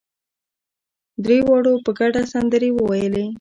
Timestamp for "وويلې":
2.73-3.23